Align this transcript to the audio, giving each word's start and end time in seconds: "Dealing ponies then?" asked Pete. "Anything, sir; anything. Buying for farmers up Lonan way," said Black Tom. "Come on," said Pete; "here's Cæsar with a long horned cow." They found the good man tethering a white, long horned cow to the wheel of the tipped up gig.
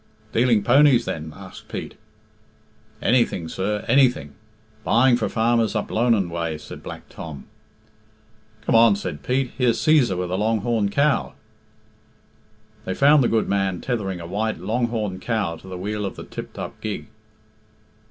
"Dealing 0.33 0.63
ponies 0.63 1.05
then?" 1.05 1.31
asked 1.35 1.67
Pete. 1.67 1.93
"Anything, 3.03 3.47
sir; 3.47 3.85
anything. 3.87 4.33
Buying 4.83 5.15
for 5.15 5.29
farmers 5.29 5.75
up 5.75 5.89
Lonan 5.91 6.31
way," 6.31 6.57
said 6.57 6.81
Black 6.81 7.07
Tom. 7.07 7.45
"Come 8.61 8.73
on," 8.73 8.95
said 8.95 9.21
Pete; 9.21 9.51
"here's 9.59 9.77
Cæsar 9.77 10.17
with 10.17 10.31
a 10.31 10.37
long 10.37 10.61
horned 10.61 10.91
cow." 10.91 11.33
They 12.83 12.95
found 12.95 13.23
the 13.23 13.27
good 13.27 13.47
man 13.47 13.79
tethering 13.79 14.19
a 14.19 14.25
white, 14.25 14.57
long 14.59 14.87
horned 14.87 15.21
cow 15.21 15.55
to 15.57 15.67
the 15.67 15.77
wheel 15.77 16.03
of 16.03 16.15
the 16.15 16.23
tipped 16.23 16.57
up 16.57 16.81
gig. 16.81 17.05